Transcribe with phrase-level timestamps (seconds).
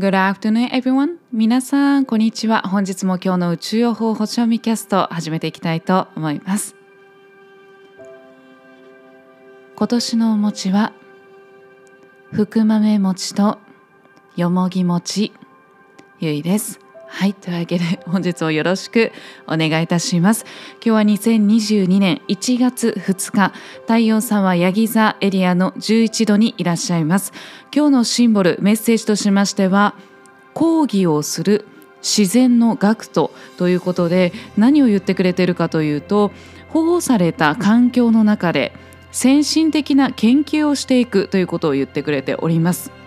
[0.00, 1.18] Good afternoon, everyone.
[1.30, 2.62] 皆さん、こんにちは。
[2.62, 6.74] 本日も今日の宇宙予報星読みキャスト始めていきたいと思います。
[9.76, 10.94] 今年のお餅は、
[12.32, 13.58] 福豆餅と
[14.36, 15.34] よもぎ餅、
[16.18, 16.80] ゆいです。
[17.12, 17.34] はい。
[17.34, 19.12] というわけで、本日をよろしく
[19.46, 20.46] お願いいたします。
[20.82, 23.52] 今日は2022年1月2日、
[23.82, 27.32] 太陽さんはヤギ座エリアの11度にいらっしゃいます。
[27.74, 29.96] 今日のシンボル、メッセージとしましては、
[30.54, 31.66] 講義をする
[32.00, 36.30] 自然の学徒ということで、何を言ってくれているかというと、
[36.68, 38.72] 保護された環境の中で、
[39.10, 42.99] 先進的な研究をしていくということを言ってくれております。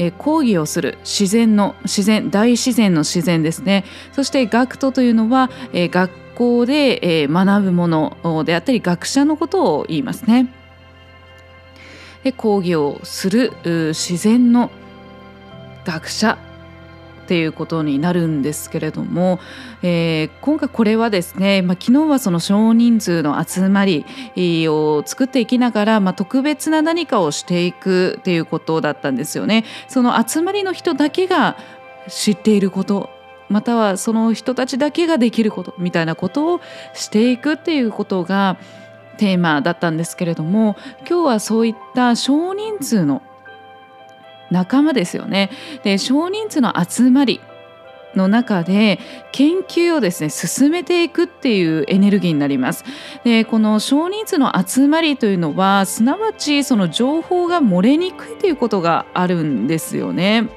[0.00, 10.48] え講義をする自然の自然大自然の自然ですねそして学徒というのは、え学校で、え学ぶものであったり学者のことを言いますね。
[12.24, 14.70] で講義をする自然の
[15.84, 16.38] 学者
[17.30, 19.38] っていうことになるんですけれども、
[19.82, 24.04] えー、今回これはですね、まあ、昨日はその少人数の集まり
[24.66, 29.64] を作っていきながら、まあ、特別な何かをしていくっていうことだったんですよね。
[29.86, 31.56] その集まりの人だけが
[32.08, 33.10] 知っていること
[33.48, 36.60] またはその人たちだけができることみたいなことを
[36.94, 38.58] していくっていうことが
[39.18, 40.76] テーマだったんですけれども
[41.08, 43.22] 今日はそういった少人数の
[44.50, 45.50] 仲間ですよね。
[45.82, 47.40] で少人数の集まり
[48.14, 48.98] の中で
[49.32, 52.84] 研究をですね進めていくっていうエネルギーになります。
[53.24, 60.48] でこの少人数の集まりというのはすなわちその情報が漏れにくいということがあるんですよね。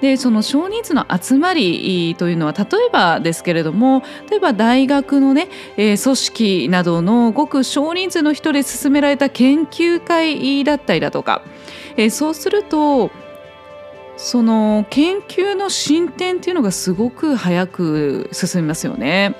[0.00, 11.42] でその少人数の集まりというのは例えばですけれども例えば大学のね、えー、組織などのごく少人数の人で進められた研究会だったりだとか
[11.96, 13.10] えー、そうすると
[14.16, 19.34] その研究の進展っていうのがすごく早く進みますよね。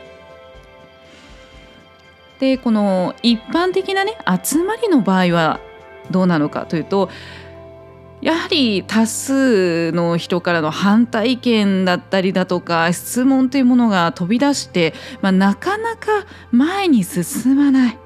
[2.40, 5.60] でこの一般的なね集まりの場合は
[6.10, 7.08] どうなのかというと
[8.26, 17.98] やはり多数の人からの反対意見だったりだとか質問というものが飛び出して、まあ、なかなか前に進まない。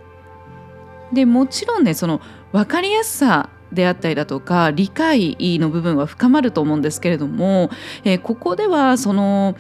[1.15, 2.21] でもちろんねその
[2.53, 7.71] 分かりやすさであったりだとか理解の部分は深まると思うんですけれども、
[8.05, 9.57] えー、ここではその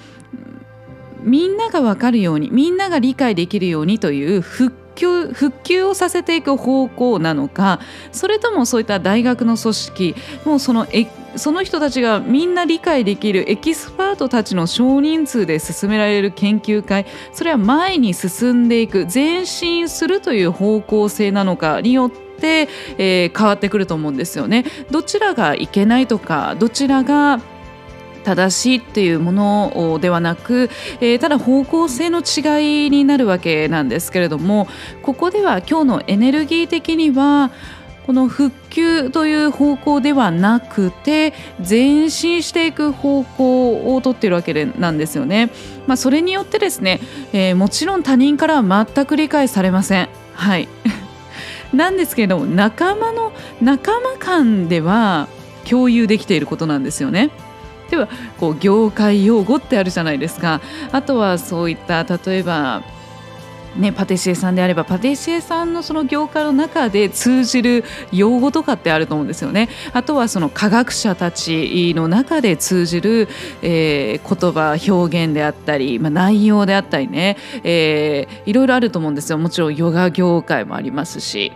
[1.22, 7.80] みんなが分かるようにみんなが理解できるようにという復旧復旧をさせていく方向なのか
[8.12, 11.06] それともそういった大学の組織もうそのえ
[11.36, 22.68] その人たちがみんな理解できるエキスパートたちの少人数で進められる研究会それは前に進んでいく前進するという方向性なのかによって、
[22.98, 24.64] えー、変わってくると思うんですよね。
[24.90, 27.40] どちらがいけないとかどちらが
[28.24, 30.70] 正しいっていうものではなく、
[31.00, 34.68] えー、ただ方向性の違いになるわけなんですけれども
[35.02, 37.50] ここでは今日のエネルギー的には
[38.06, 45.50] この復旧という方向ではなくて前進していく方向をとっているわけなんですよね。
[45.86, 47.00] まあ、それによってですね、
[47.32, 50.08] えー、もちろん他人からは全く理解されません。
[50.34, 50.68] はい
[51.72, 53.32] なんですけれども仲間の
[53.62, 55.28] 仲間間では
[55.68, 57.30] 共有できていることなんですよね。
[57.90, 58.08] では
[58.38, 60.60] こう業界用語ってあるじゃないですか。
[60.92, 62.82] あとはそういった例えば
[63.76, 69.68] ね、パティシエさんであればパティシエさんのその業界の中で通じる用語とかってあると思うんですよね。
[69.92, 73.28] あとはその科学者たちの中で通じる、
[73.62, 79.38] えー、言葉表現であったり、まあ、内容であったりね、えー、いろいろあると思うんですよ。
[79.38, 81.52] もちろんヨガ業界もありますし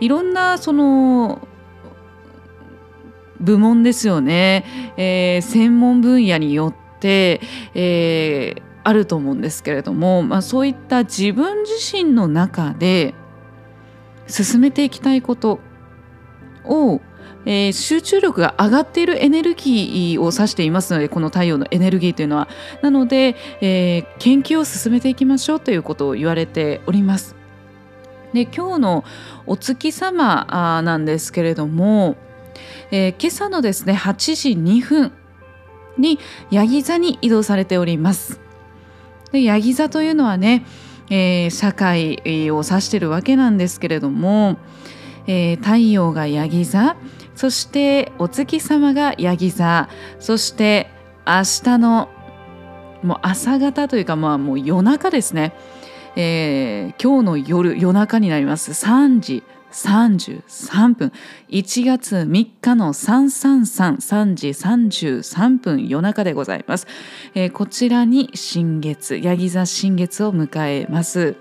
[0.00, 1.46] いろんなその
[3.42, 4.64] 部門ですよね、
[4.96, 7.40] えー、専門分野によって、
[7.74, 13.14] えー、あると思うんですけれども、まあ、そういった自分自身の中で
[14.26, 15.60] 進めていきたいこと
[16.64, 17.00] を、
[17.44, 22.48] えー、集中力が上がっているエネルギーを指していますのでこの太陽のエネルギーというのは。
[22.82, 27.34] なので、えー、研究を進めていきましょうということを言われております。
[28.32, 29.04] で今日の
[29.46, 30.46] お月様
[30.82, 32.16] なんですけれども、
[32.90, 35.12] えー、今朝のですね8時2分
[35.98, 36.18] に
[36.50, 38.40] ヤギ座に移動されております。
[39.32, 40.64] でヤギ座というのはね、
[41.10, 42.20] えー、社会
[42.50, 44.58] を指しているわけなんですけれども、
[45.26, 46.96] えー、太陽がヤギ座
[47.34, 49.88] そしてお月様がヤギ座
[50.20, 50.88] そして
[51.26, 52.08] 明日の
[53.02, 55.54] もう朝方というかまあもう夜中ですね、
[56.14, 61.12] えー、今日の夜夜中になります3時33分。
[61.48, 66.86] 1月3日の3333時33分夜中でございます、
[67.34, 71.36] えー、こちらに新月ヤギ座新月を迎えます。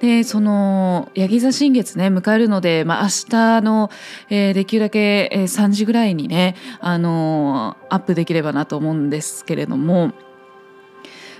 [0.00, 3.90] でそのヤギ座新月ね迎えるので、まあ、明日の、
[4.28, 10.08] えー、できるだけ、えー、3時ぐらいにね、あのー、アップできればなと思うんですけれども、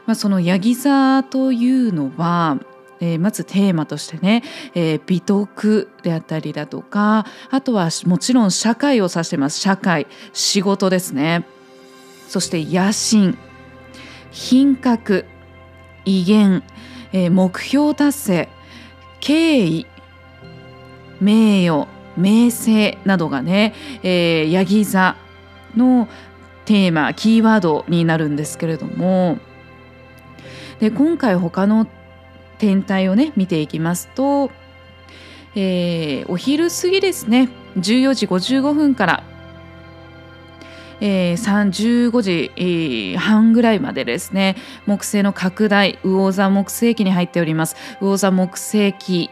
[0.06, 2.58] まあ、そのヤギ座というのは
[3.04, 4.42] えー、まずテーマとしてね、
[4.74, 9.60] えー、美徳であったりだとかあとはもちろん社会を指してます。
[9.60, 11.46] 社会仕事ですね。
[12.28, 13.36] そして野心
[14.30, 15.26] 品格
[16.06, 16.62] 威厳、
[17.12, 18.48] えー、目標達成
[19.20, 19.86] 敬意
[21.20, 21.86] 名誉
[22.16, 25.16] 名声などがね、えー、ヤギ座
[25.76, 26.08] の
[26.64, 29.38] テーマキーワードになるんですけれども。
[30.80, 31.86] で今回他の
[32.64, 34.50] 天体をね見ていきますと、
[35.54, 37.50] えー、お昼過ぎですね。
[37.76, 39.24] 14時55分から、
[41.02, 44.56] えー、15時、えー、半ぐらいまでですね。
[44.86, 47.76] 木星の拡大魚座木星期に入っております。
[48.00, 49.28] 魚座木星期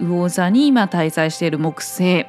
[0.00, 2.26] 魚座に今滞在している木星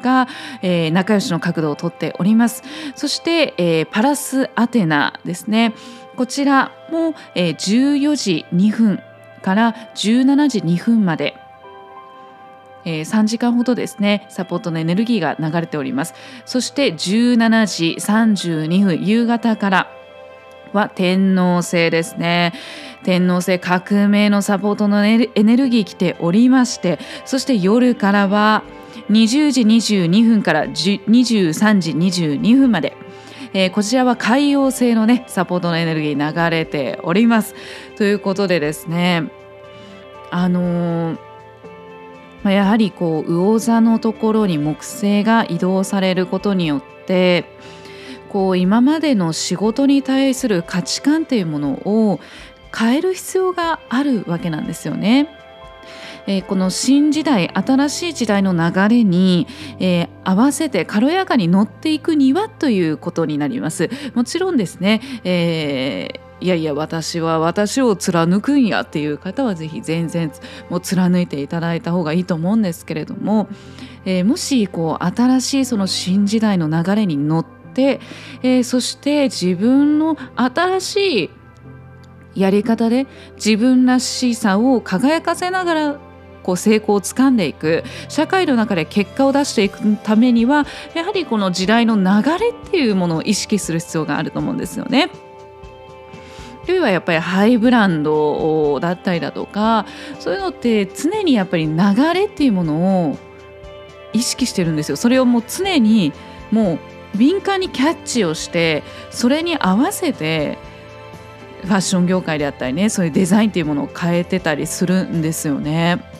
[0.00, 0.28] が、
[0.62, 2.62] えー、仲良しの角度をとっております。
[2.94, 5.74] そして、えー、パラスアテナですね。
[6.16, 9.02] こちらも、えー、14時2分
[9.44, 11.36] から17時2分まで、
[12.86, 16.14] えー、3時間ほどですねサポートのエネルギーが流れております。
[16.46, 19.90] そして17時32分夕方から
[20.72, 22.54] は天王星ですね。
[23.04, 28.64] 天王星革命のサポートのエネルギー来ておりましてそして夜からは
[29.10, 32.96] 20時22分から23時22分まで
[33.56, 37.54] えー、こちらは海洋性のねサポートのエネルギー流れております
[37.96, 39.30] ということでですね
[40.32, 41.18] あのー、
[42.42, 47.44] ま、やはりこう魚座のところに木星が移動されることによって
[48.28, 52.18] こう今までの仕事に対する価値観っていうものを
[52.76, 55.28] 変える必要があるわけなんですよね。
[56.26, 59.46] えー、この新時代新しい時代の流れに、
[59.78, 63.90] えー、合わせて軽やかに乗っていくにはということになります。
[64.14, 70.30] もちろんですね、えーいやいや私は私を貫くんやっていう方は是非全然
[70.68, 73.48] もう貫いていただいた方がいいと思うんですけれども、
[74.04, 78.00] えー、もしこう新しいその新時代の流れに乗って、
[78.42, 81.30] えー、そして自分の新しい
[82.34, 83.06] やり方で
[83.36, 86.00] 自分らしさを輝かせながら
[86.44, 95.10] こう成功をつかんでいく社会の中で結果を出していくためにはやはりこの時代の流れっていうものを意識する必要があると思うんですよね。
[96.66, 99.84] というはやっぱりハイブランドだったりだとか
[100.18, 101.74] そういうのって常にやっぱり流
[102.14, 103.18] れっていうものを
[104.12, 104.96] 意識してるんですよ。
[104.96, 106.12] それをもう常に
[106.50, 106.78] もう
[107.16, 110.58] 敏感にキャッチをしてそれに合わせて
[111.64, 116.13] ファッション業界であったりねそういうデザインっていうものを変えてたりするんですよね。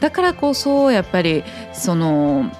[0.00, 2.50] だからこそやっぱりその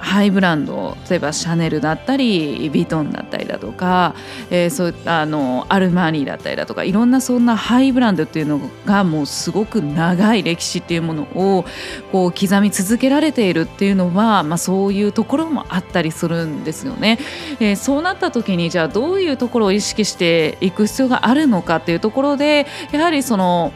[0.00, 4.14] ハイブランド例えばシャネルだったりヴィトンだったりだとか、
[4.50, 11.64] えー、そういったあのアルマーニだったりだとかいろんなそんなハイブランドっていうのがもうすごく長い歴史っていうものを
[12.12, 17.18] こう刻み続けられているっていうのは、まあ、そういうところもあったりするんですよね。
[17.60, 23.72] えー、そうなった時にじゃあどういうところを意識していく必要があるのかっていうところでやはりその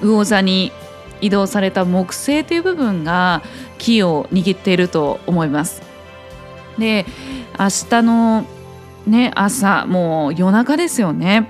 [0.00, 0.72] 魚座に
[1.22, 3.42] 移動された木星という部分が
[3.78, 5.82] キーを握っていると思います。
[6.78, 7.06] で
[7.58, 8.44] 明日の
[9.06, 11.48] ね朝もう夜中ですよね。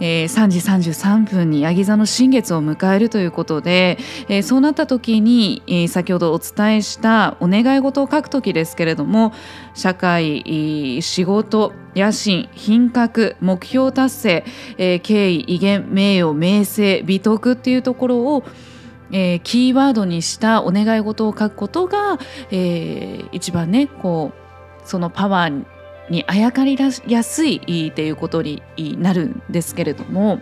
[0.00, 0.60] えー、3時
[0.92, 3.98] 33分にヤギ座の新月を迎えるということで、
[4.28, 9.34] えー、そうなった時に、えー、先ほどお伝えしたお願い事を書く時ですけれども
[9.74, 14.44] 社会仕事野心品格目標達成、
[14.78, 18.44] えー、敬意威厳名誉名声美徳っていうところを
[19.12, 22.18] えー、キーワードにしたお願い事を書くことが、
[22.50, 25.64] えー、一番ねこうそのパワー
[26.10, 28.62] にあやかりやすいっていうことに
[28.98, 30.40] なるんですけれども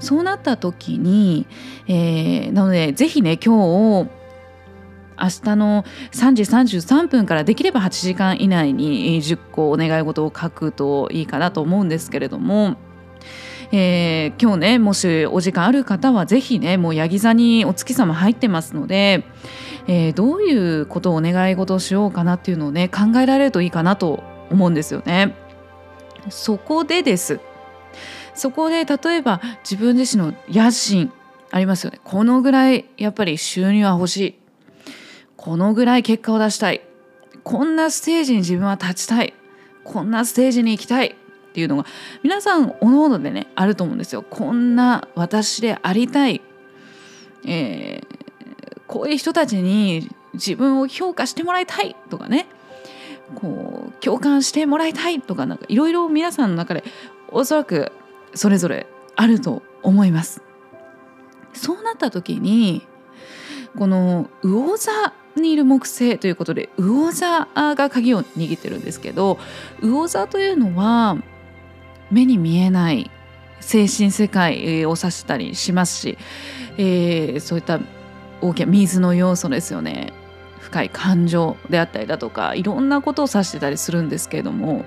[0.00, 1.46] そうなった時に、
[1.86, 4.10] えー、なのでぜひね今日
[5.20, 6.42] 明日の3時
[6.82, 12.76] 33分からできれば8時間以内に10個お願い事を書くといいかなと思うんですけれども。
[13.72, 19.24] えー、今日ねもしお時間ある方はぜひねもうヤギ座にお月様入ってますので、
[19.88, 25.34] えー、どういうことをお願い事をしようかなっていうのをね考えられるといいかなと思うんですよね。
[26.30, 27.40] そこでです
[28.34, 31.12] そこで例えば自分自身の野心
[31.50, 34.43] ありますよねこのぐらいやっぱり収入は欲しい
[35.36, 36.82] このぐらい結果を出したい。
[37.42, 39.34] こんなステージに自分は立ちたい。
[39.84, 41.08] こんなステージに行きたい。
[41.08, 41.86] っていうのが
[42.24, 44.22] 皆さんおのおのでねあると思うんですよ。
[44.22, 46.40] こんな私でありたい、
[47.46, 51.94] えー、こういう人たちに自分を評価してもらいたい。
[52.10, 52.46] とかね。
[53.36, 55.20] こう共感してもらいたい。
[55.20, 56.82] とかなんかいろいろ皆さんの中で
[57.28, 57.92] おそらく
[58.34, 58.86] それぞれ
[59.16, 60.42] あると思います。
[61.52, 62.86] そうなった時に
[63.78, 64.90] この魚座
[65.40, 69.38] にいる木星ということで魚座が鍵を握ってるんですけど
[69.82, 71.16] 魚座というのは
[72.10, 73.10] 目に見えない
[73.60, 76.18] 精神世界を指したりしますし、
[76.76, 77.80] えー、そういった
[78.40, 80.12] 大きな水の要素ですよね。
[80.60, 84.84] 深い感情であったりだとかいろんなことを指してたりするんですけれども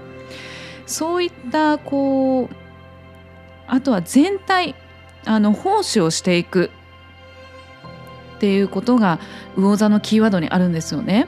[0.86, 2.56] そういったこう
[3.68, 4.76] あとは全体
[5.26, 6.72] あの奉仕をしていく
[8.38, 9.20] っていうことが
[9.56, 11.28] 魚座のキーワードにあるんですよね。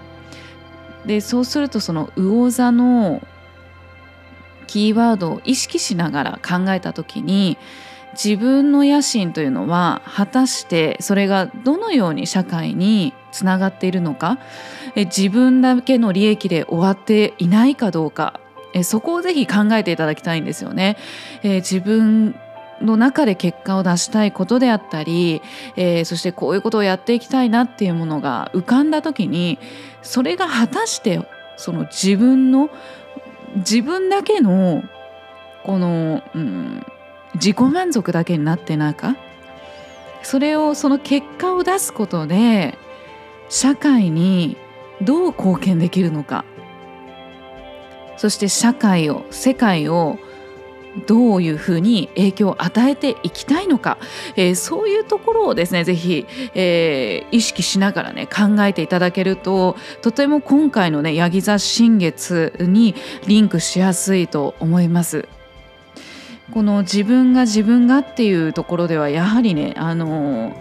[1.05, 3.21] でそうするとその魚座の
[4.67, 7.57] キーワードを意識しながら考えた時に
[8.13, 14.37] 自分の野心というのは果たしてそれがどのように社会につながっているのか
[14.95, 18.39] 自分だけの利益で終わっていないかどうか
[18.83, 20.97] そこをぜひ考えていただきたいんですよね。
[21.43, 22.35] 自分
[22.81, 25.41] の中で結果を出したいことであったり、
[25.75, 29.59] えー、そしてこういうことをやっていきたいなっていうものが浮かんだ時に
[30.01, 32.69] それが果たしてその自分の
[33.57, 34.83] 自分だけの
[35.63, 36.85] この、うん、
[37.35, 39.15] 自己満足だけになってないか？
[40.23, 42.77] それをその結果を出すことで
[43.49, 44.57] 社会に
[45.01, 46.45] どう貢献できるのか？
[48.17, 50.19] そして社会を世界を
[50.99, 53.97] どういうふうに影響を与えていきたいのか、
[54.35, 62.95] えー、そういうところをですねぜひ、えー、意識しながらね考えていただけるととても今回のねヤギ座新月に
[63.27, 65.27] リンクしやすいと思います。
[66.51, 70.55] この自分が自分がっていうところではやはりねあの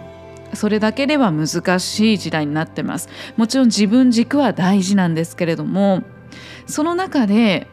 [0.53, 6.03] それだけでは難しい時代になってますもちろん自分軸は大事なんですけれども
[6.67, 7.67] その中で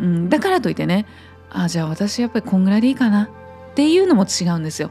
[0.00, 1.06] うん、だからといってね
[1.50, 4.90] あじゃあ私やっぱりこんぐらいでいいかなっていうのも違うんですよ。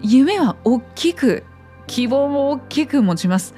[0.00, 1.44] 夢は大きく
[1.86, 3.54] 希望も大きく持ちます。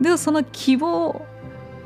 [0.00, 1.24] でもその希望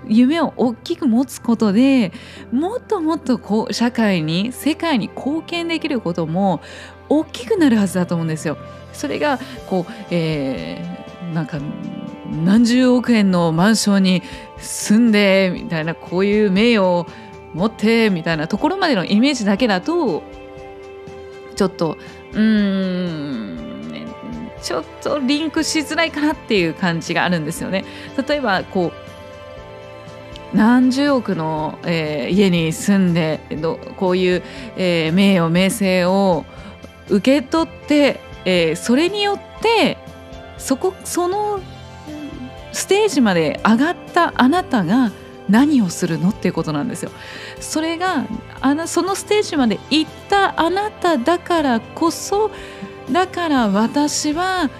[0.08, 2.12] 夢を大きく持つことで
[2.50, 6.60] もっともっとこう社会に世界に貢献できることも
[7.08, 8.56] 大きくなるはずだと思うんですよ。
[8.92, 9.38] それが
[9.68, 11.58] こう、えー、なんか
[12.44, 14.22] 何十億円のマンションに
[14.58, 17.06] 住んでみたいなこういう名誉を
[17.54, 20.22] 持ってみたいなところまでのイメージだけだと
[21.56, 21.98] ちょっと
[22.32, 23.70] うーん
[24.62, 27.84] ちょっとリンクしづらいかなっていう感じがあるんですよね。
[28.28, 28.92] 例えばこ
[30.52, 33.40] う何十億の、えー、家に住んで
[33.96, 34.42] こういう、
[34.76, 36.44] えー、名誉名声を
[37.08, 39.96] 受け取って、えー、それによって
[40.58, 41.60] そこその
[42.72, 45.10] ステージまで上がったあなたが
[45.50, 47.10] 何をするのっていうことなんですよ。
[47.60, 48.24] それが
[48.60, 52.50] あのそのステージまで行ったあなただからこそ
[53.10, 54.70] だから私は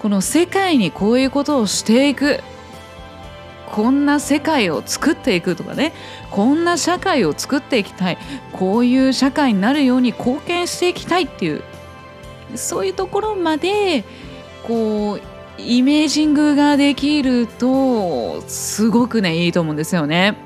[0.00, 2.40] この世界にこういうことをしていく。
[3.66, 5.92] こんな世界を作っていくとかね。
[6.30, 8.18] こんな社会を作っていきたい。
[8.52, 11.62] こういう社会になるように貢献していきたいっていう。
[12.54, 14.04] そういうところまで
[14.62, 20.36] こうイメージングができるとすごくねいいと思うんですよね。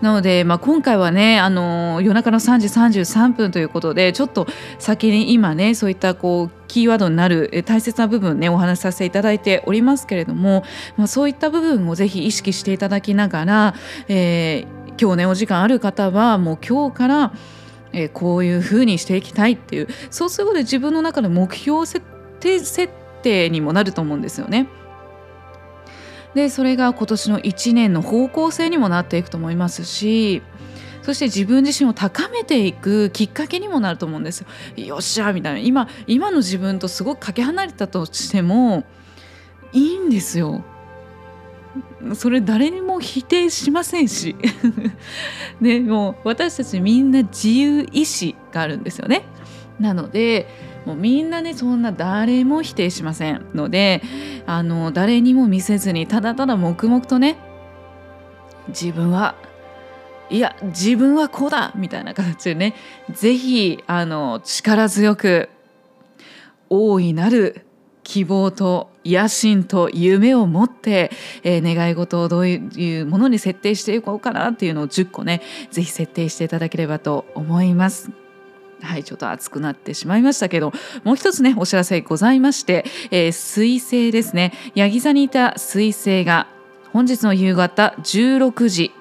[0.00, 2.68] なので、まあ、今回はねあの夜中の3時
[3.02, 4.46] 33分ということでちょっと
[4.78, 10.64] 先に今ねそういったこうキーワードになる大切な部分ねお話しさせていただいておりますけれども、
[10.96, 13.74] まあ、そういった部分をぜひ意識していただきながら、
[14.08, 17.32] えー、今日ねお時間ある方はもう今日から
[17.92, 22.04] えこういうふうにしていきたいっていうそうすることで自分の中で目標を設
[22.40, 23.03] 定設定
[23.50, 24.68] にもなると思うんですよね。
[26.34, 30.42] でそれが今年の1年の方向性にもなっていくと思いますし
[31.02, 34.40] そして自分自身を高めていくきっかけにもなると思うんです
[34.76, 34.84] よ。
[34.84, 38.84] よっしゃみたいな今今の自分とすごくかけ離れたとしても
[39.72, 40.64] いいんですよ。
[42.14, 44.36] それ誰にも否定しませんし
[45.60, 49.24] で も私たちみんな自由意志があるんですよね。
[49.78, 50.46] なので
[50.84, 54.02] もうみんなねそんな誰も否定しませんので
[54.46, 57.36] あの誰にも見せずにただただ黙々とね
[58.68, 59.34] 自分は
[60.30, 62.74] いや自分はこうだみたいな形でね
[63.12, 65.48] 是非あの力強く
[66.70, 67.66] 大いなる
[68.02, 71.10] 希望と野心と夢を持って、
[71.42, 78.23] えー、願い事をどういうものに設定していこうかなっていうのを10個ね是非設定していただければと思います。
[78.82, 80.72] はい、ちょっと熱くなってしまいましたけど、
[81.04, 84.52] もう一つね、お知らせございまして、えー、水星ですね。
[84.74, 86.46] ヤギ座にいた水星が
[86.92, 88.92] 本日の夕方16時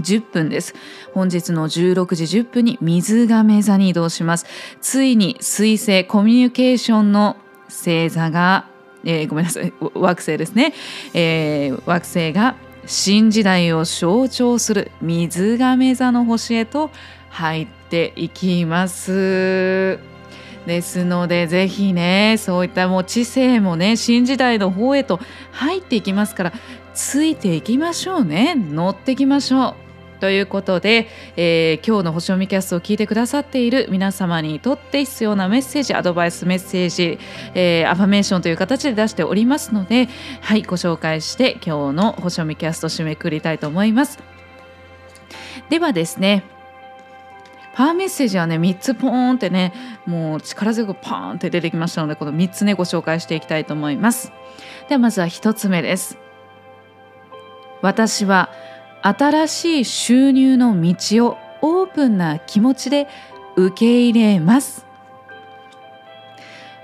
[0.00, 0.74] 10分です。
[1.14, 4.46] 本日の16時10分に水亀座に移動します。
[4.80, 7.36] ついに水星コミュニケーションの
[7.68, 8.66] 星座が、
[9.04, 10.74] えー、ごめんなさい惑星ですね、
[11.14, 12.56] えー、惑星が
[12.86, 16.90] 新時代を象徴する水亀座の星へと
[17.36, 19.98] 入っていきます。
[20.66, 25.20] ですのでぜひねそういったもう知性もね新時代の方へと
[25.52, 26.52] 入っていきますから
[26.92, 28.54] ついていきましょうね。
[28.54, 29.74] 乗ってきましょう。
[30.18, 37.18] ということで、えー、今日の星読みキャストを聞いてくださっている皆様にとって必要なメッセージアドバイスメッセージ、
[37.54, 40.08] えー、アファメーションという形で出しておりますので
[40.40, 44.18] はいご紹介して今日の星読みキャスト締めくくりたいと思います。
[45.68, 46.55] ではですね
[47.76, 49.74] パーメッセージはね3つポーンってね
[50.06, 54.32] もう力強くパーンって出てきましたのでこの3つねご紹介していきたいと思います。
[54.88, 56.16] ではまずは1つ目です。
[57.82, 58.48] 私は
[59.02, 63.08] 新しい収入の道をオープンな気持ちで
[63.56, 64.86] 受け入れます。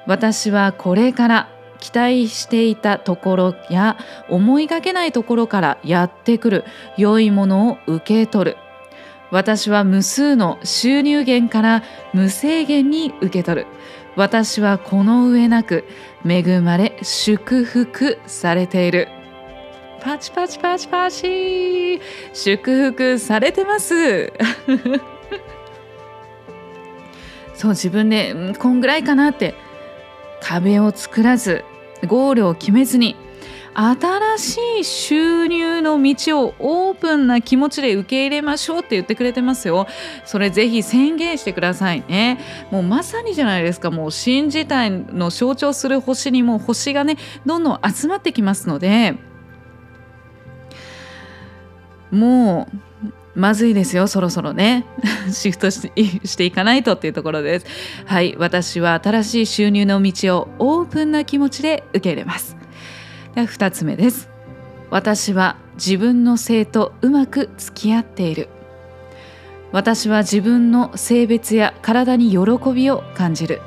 [0.07, 1.49] 私はこれから
[1.81, 3.97] 期待していたところや
[4.29, 6.65] 思いがけないところからやってくる
[6.99, 8.57] 良いものを受け取る。
[9.33, 13.67] 私は無数の収入源から無制限に受け取る。
[14.15, 15.85] 私はこの上なく
[16.23, 19.09] 恵まれ祝福されている。
[20.03, 21.99] パチパチパチパチ。
[22.35, 24.31] 祝福されてます。
[27.55, 29.55] そう自分で、こんぐらいかなって。
[30.43, 31.65] 壁を作らず
[32.07, 33.17] ゴールを決めずに。
[33.75, 39.87] 新しい収入の道をオープンな気持ちで受け入れましょうって言ってくれてますよ。
[40.25, 42.39] それぜひ宣言してくださいね。
[42.71, 43.91] もうまさにじゃないですか。
[43.91, 49.17] もう新時代の象徴する星にも星がねどんどん集まってきますので。
[52.11, 52.77] もう
[53.35, 54.85] まずいですよそろそろね
[55.33, 57.67] シフトしていかないとっていうところです
[58.05, 62.62] はい私は新しい収入の道をオープンな気持ちで受け入れます
[63.35, 64.29] で2つ目です。
[64.91, 68.49] 私は自分の性とうまく付き合っている。
[69.73, 72.39] 私は自分の性別や体に喜
[72.75, 73.63] びを感じる。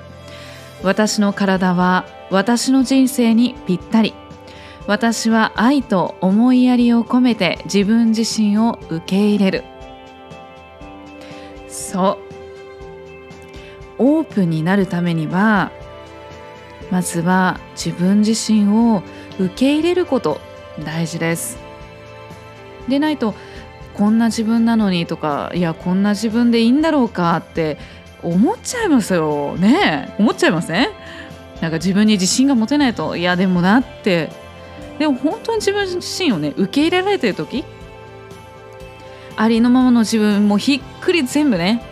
[0.83, 4.13] 私の体は私の人生にぴったり。
[4.87, 9.63] 私は愛と思いやりを込めて自分自身を受け入れる。
[11.67, 12.25] そう。
[13.97, 15.71] オープンになるためには
[16.91, 19.01] まずは自分自身を
[19.39, 20.39] 受け入れること
[20.83, 21.57] 大事です。
[22.87, 23.33] でないと
[23.93, 27.77] こんな自分なのにとかいやこんな自分でいいんだろうかって
[28.21, 30.13] 思っちゃいますよね。
[30.19, 30.87] 思っちゃいません？
[31.61, 34.29] なんか自分に自信が持てないといやでもなって。
[34.99, 37.65] でも本当に自分自身をね受け入れられてる時
[39.35, 41.83] ありのままの自分もひっくり全部ね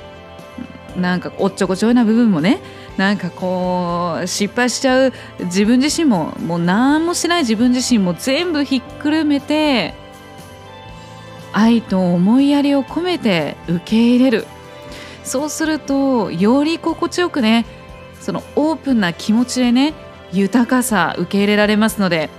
[0.95, 2.61] なんかおっちょこちょいな部分もね
[2.97, 9.95] なんかこう失敗しちゃう自分自身ももう何もしない自分自身も全部ひっくるめて
[11.51, 14.45] 愛と思いやりを込めて受け入れる。
[15.23, 17.65] そうするとより心地よくね
[18.19, 19.93] そのオープンな気持ちでね
[20.31, 22.29] 豊かさ受け入れられますので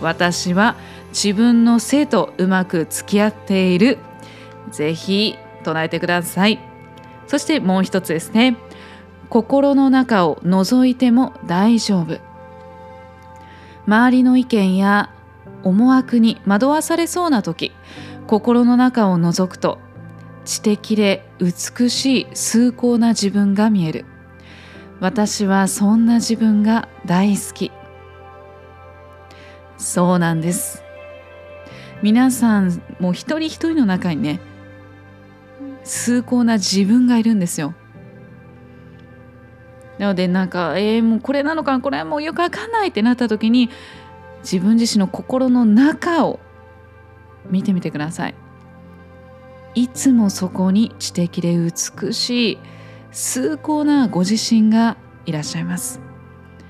[0.00, 0.76] 私は
[1.08, 3.98] 自分の性とうまく付き合っている。
[4.70, 6.60] ぜひ唱えてください。
[7.26, 8.56] そしてもう一つですね。
[9.30, 12.18] 心の中を覗いても大丈夫。
[13.86, 15.10] 周りの意見や
[15.62, 17.72] 思惑に惑わされそうな時
[18.26, 19.78] 心の中を覗くと
[20.44, 24.04] 知的で美しい崇高な自分が見える。
[24.98, 27.70] 私はそんな自分が大好き。
[29.78, 30.82] そうなんです。
[32.02, 34.40] 皆さんもう一人一人の中にね
[35.84, 37.74] 崇高な自分がいるんですよ。
[40.00, 43.68] なのでなんかえー、もうこれなのかなこれはもうよくわかんないってなった時に
[44.38, 46.40] 自分自身の心の中を
[47.50, 48.34] 見てみてください。
[49.74, 52.58] いつもそこに知的で美しい
[53.12, 56.00] 崇高なご自身がいらっしゃいます。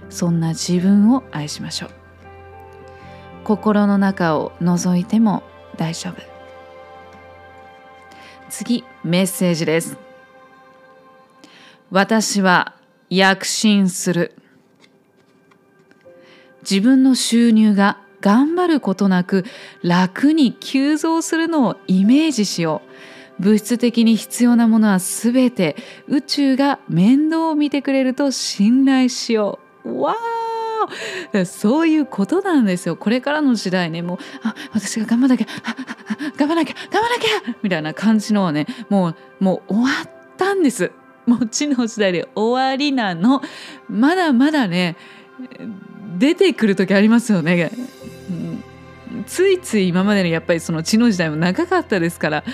[0.08, 1.90] そんな自分を愛しましょう。
[3.44, 5.44] 心の中を覗いても
[5.76, 6.20] 大丈夫。
[8.48, 9.96] 次メッセージです。
[11.92, 12.79] 私は
[13.10, 14.34] 躍進する。
[16.62, 19.44] 自分の収入が頑張ることなく
[19.82, 22.82] 楽に急増するのをイメージしよ
[23.38, 23.42] う。
[23.42, 25.74] 物質的に必要なものは全て
[26.06, 30.02] 宇宙が面倒を見てくれると信頼しよう。
[30.02, 32.96] わーそういうことなんですよ。
[32.96, 34.02] これからの時代ね。
[34.02, 35.46] もうあ私が頑張らなきゃ。
[35.64, 36.74] ああ頑張らなきゃ。
[36.90, 37.56] 頑張らなきゃ。
[37.62, 40.92] みたいな感じのはねもうもう終わったんです。
[41.26, 43.42] もう地の時代で終わりなの。
[43.88, 44.96] まだまだね
[46.18, 47.70] 出てくる時ありますよね。
[49.26, 52.44] ついつい今までのやっぱりその地の時代も長かったですから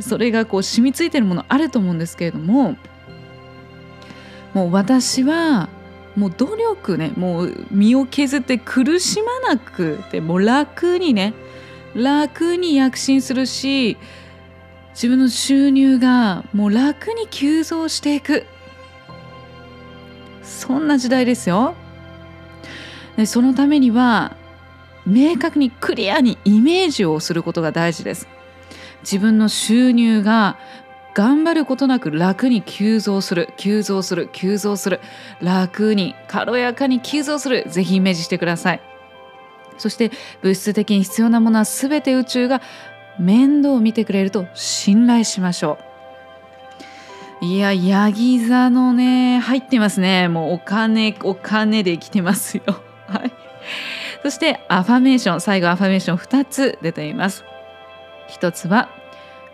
[0.00, 2.76] それがこう染みついてるものあると思うんですけれども
[4.54, 5.68] もう私は
[6.16, 11.34] もう努力ねもう身を削って苦しまなくてもう楽にね
[11.94, 13.96] 楽に躍進するし
[14.96, 18.46] 自分の収入がもう楽に急増していく。
[20.42, 21.74] そんな時代ですよ。
[23.18, 24.36] でそのためには
[25.06, 28.26] 明確にクリアにイメージをすることが大事です。
[29.02, 30.56] 自分の収入が
[31.12, 35.00] 頑張ることなく楽に急増する急増する急増する。
[35.42, 37.66] 楽に軽やかに急増する。
[37.68, 38.80] ぜひイメージしてください。
[39.76, 42.62] そして物質的に必要なものは全て宇宙が
[43.18, 45.78] 面倒を見てくれると信頼しましょ
[47.42, 47.44] う。
[47.44, 50.28] いやヤギ座のね入ってますね。
[50.28, 52.62] もうお金お金で来てますよ。
[53.06, 53.32] はい。
[54.22, 57.44] そしてアファメーション最後アファメーション2つ出ています。
[58.30, 58.88] 1つは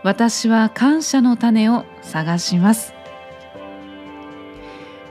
[0.02, 2.94] 私は感謝の種を探します。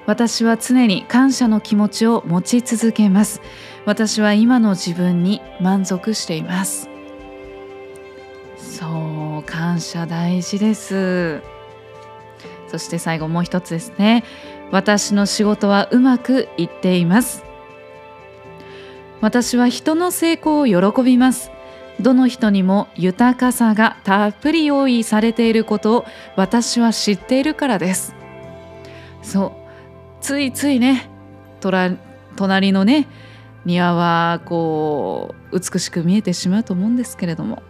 [0.07, 3.41] 私は常に感謝の気持ちを持ち続けます。
[3.85, 6.90] 私は今の自分に満足しています。
[8.81, 11.43] そう感謝大事です。
[12.67, 14.23] そして最後もう一つですね。
[14.71, 17.43] 私の仕事はうまくいっています。
[19.21, 21.51] 私は人の成功を喜びます。
[21.99, 28.15] どの人にも豊かさがたっぷり用意されていることを私は知っているからです。
[29.21, 29.53] そ
[30.19, 30.23] う。
[30.23, 31.07] ついついね
[31.59, 33.07] 隣のね
[33.63, 37.61] 庭はこう美しく見えてしまうと思うんですけれども。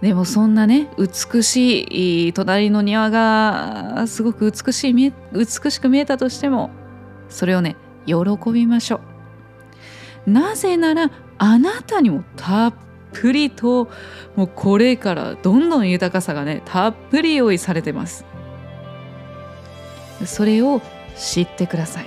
[0.00, 6.70] でもそんなね美しい隣の庭がすごく美しい美しく見えたとしても
[7.28, 8.16] それをね喜
[8.52, 9.00] びましょ
[10.26, 10.30] う。
[10.30, 12.74] なぜならあなたにもたっ
[13.12, 13.90] ぷりと
[14.36, 18.24] もうこれからどんどん豊かさがねたっぷり用意されてます。
[20.24, 20.80] それを
[21.16, 22.06] 知ってください。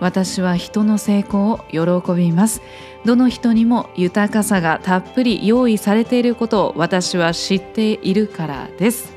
[0.00, 2.60] 私は人の成功を喜びます。
[3.04, 9.12] どの人にも豊かさがたっぷり用意されていることを私は知っているからです。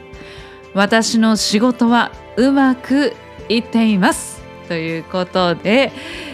[0.73, 3.13] 私の仕事はうまく
[3.47, 5.93] いっていますということで、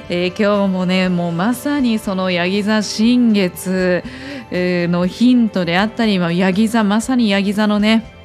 [0.10, 4.04] えー、今日もねもうまさにそのヤギ座新月
[4.52, 8.21] のヒントであったりヤギ座まさにヤギ座のね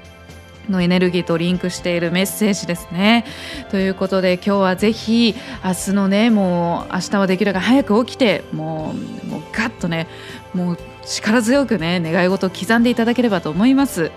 [0.69, 3.25] のエネルギーとリンクしているメッセージですね。
[3.71, 10.07] ということで今日はぜひ明日のねもう明日はできるだけ早く起きてもうもうガッとね
[10.55, 14.11] もう力強くね願い事を刻んでいただければと思います。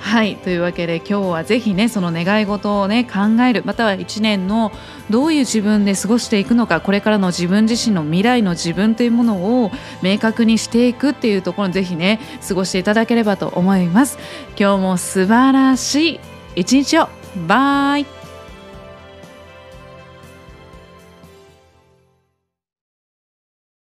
[0.00, 4.72] はいというわけで今日はぜひねその願い事をね考えるまたは1年の
[5.08, 9.70] どういう自分で過ごしていくのかこれからの自分自身の未来の自分というものを
[10.02, 14.18] 明確にしていくっていうところぜひね過ごしていただければと思います。
[14.58, 16.20] 今日も素晴らしい
[16.56, 17.08] 一日を。
[17.46, 18.19] バイ。